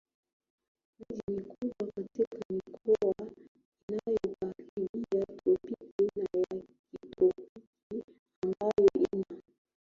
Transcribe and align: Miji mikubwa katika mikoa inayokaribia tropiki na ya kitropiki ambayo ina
Miji 0.99 1.21
mikubwa 1.33 1.85
katika 1.95 2.37
mikoa 2.49 3.25
inayokaribia 3.87 5.25
tropiki 5.43 6.03
na 6.15 6.39
ya 6.51 6.61
kitropiki 6.91 8.03
ambayo 8.41 8.89
ina 9.13 9.25